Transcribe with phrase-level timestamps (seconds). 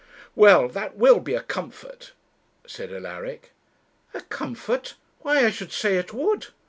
[0.35, 2.13] 'Well, that will be a comfort,'
[2.65, 3.51] said Alaric.
[4.15, 4.95] 'A comfort!
[5.19, 6.47] why I should say it would.